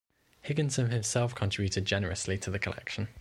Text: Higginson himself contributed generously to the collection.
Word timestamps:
Higginson 0.41 0.89
himself 0.89 1.35
contributed 1.35 1.85
generously 1.85 2.35
to 2.39 2.49
the 2.49 2.57
collection. 2.57 3.09